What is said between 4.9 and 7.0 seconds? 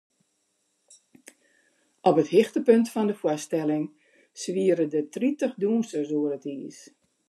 der tritich dûnsers oer it iis.